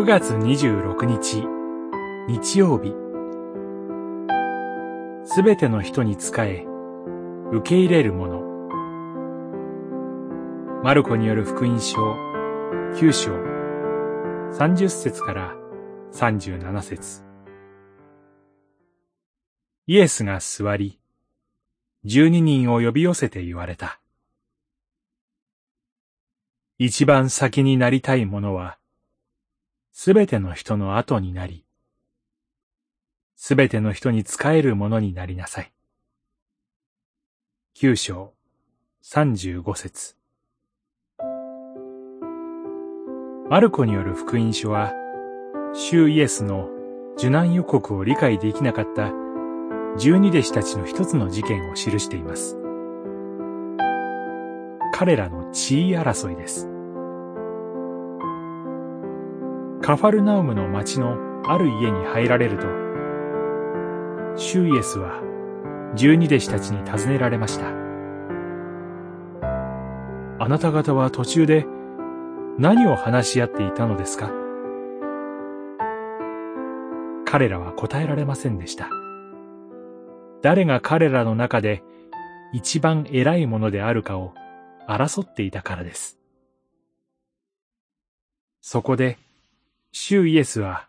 [0.00, 1.44] 9月26日。
[2.26, 2.94] 日曜日。
[5.26, 6.64] すべての人に仕え
[7.52, 8.40] 受け入れるもの。
[10.82, 11.98] マルコによる福音書
[12.94, 13.32] 9章。
[14.56, 15.54] 30節から
[16.14, 17.22] 37節。
[19.86, 20.98] イエスが座り
[22.06, 24.00] 12人を呼び寄せて言われた。
[26.78, 28.79] 一番先になりたいものは、
[29.92, 31.64] すべての人の後になり、
[33.36, 35.72] すべての人に仕えるものになりなさい。
[37.74, 38.32] 九章
[39.02, 40.16] 三十五節
[43.48, 44.92] マルコによる福音書は、
[45.74, 46.68] 主イエスの
[47.16, 49.12] 受難予告を理解できなかった
[49.98, 52.56] 十二弟子たちの一つの事件を記しています。
[54.94, 56.68] 彼らの地位争いです。
[59.82, 62.66] カファルナウムの町のある家に入られると、
[64.36, 65.22] シュイエスは
[65.96, 67.66] 十二弟子たちに尋ねられました。
[70.38, 71.66] あなた方は途中で
[72.58, 74.30] 何を話し合っていたのですか？
[77.24, 78.90] 彼らは答えられませんでした。
[80.42, 81.82] 誰が彼らの中で
[82.52, 84.34] 一番偉いものであるかを
[84.86, 86.18] 争っていたからです。
[88.60, 89.16] そこで、
[89.92, 90.88] 主イエスは、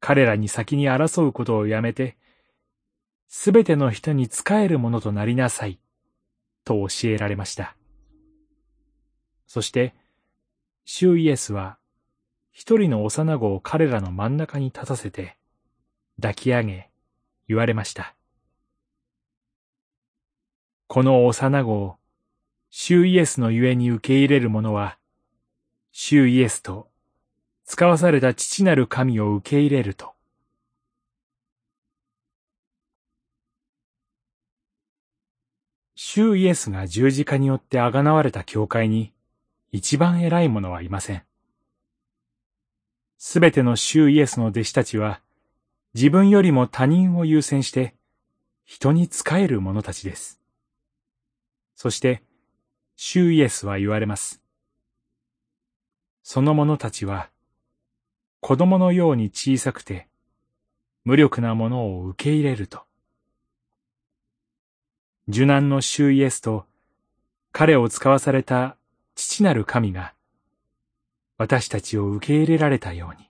[0.00, 2.16] 彼らに先に争うことをやめて、
[3.28, 5.80] すべての人に仕えるものとなりなさい、
[6.64, 7.76] と教えられました。
[9.46, 9.94] そして、
[10.84, 11.78] 主イエスは、
[12.52, 15.36] 一人の幼子を彼らの真ん中に立たせて、
[16.16, 16.90] 抱き上げ、
[17.48, 18.14] 言われました。
[20.86, 21.96] この幼子を、
[22.70, 24.98] 主イエスのゆえに受け入れる者は、
[25.92, 26.90] 主イエスと、
[27.66, 30.14] 使わされた父なる神を受け入れると。
[35.96, 39.12] 主イエスが十字架によってあがなわれた教会に、
[39.72, 41.24] 一番偉い者はいません。
[43.18, 45.20] すべての主イエスの弟子たちは、
[45.94, 47.94] 自分よりも他人を優先して、
[48.64, 50.40] 人に仕える者たちです。
[51.74, 52.22] そして、
[52.94, 54.40] 主イエスは言われます。
[56.22, 57.28] その者たちは、
[58.46, 60.06] 子供のように小さくて、
[61.04, 62.84] 無力なものを受け入れると。
[65.26, 66.64] 受難の主イエスと、
[67.50, 68.76] 彼を使わされた
[69.16, 70.14] 父なる神が、
[71.38, 73.25] 私たちを受け入れられたように。